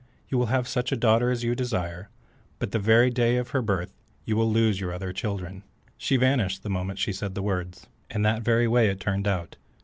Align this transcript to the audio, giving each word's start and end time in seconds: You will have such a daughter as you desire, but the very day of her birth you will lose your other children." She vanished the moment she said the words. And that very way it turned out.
You 0.29 0.39
will 0.39 0.47
have 0.47 0.67
such 0.67 0.91
a 0.91 0.95
daughter 0.97 1.29
as 1.29 1.43
you 1.43 1.53
desire, 1.53 2.09
but 2.57 2.71
the 2.71 2.79
very 2.79 3.11
day 3.11 3.37
of 3.37 3.49
her 3.49 3.61
birth 3.61 3.93
you 4.25 4.35
will 4.35 4.51
lose 4.51 4.79
your 4.81 4.91
other 4.91 5.13
children." 5.13 5.61
She 5.95 6.17
vanished 6.17 6.63
the 6.63 6.69
moment 6.71 6.97
she 6.97 7.13
said 7.13 7.35
the 7.35 7.43
words. 7.43 7.85
And 8.09 8.25
that 8.25 8.41
very 8.41 8.67
way 8.67 8.87
it 8.89 8.99
turned 8.99 9.27
out. 9.27 9.57